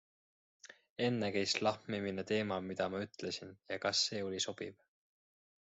[1.07, 4.83] Enne käis lahmimine teemal mida ma ütlesin ja kas see oli sobiv.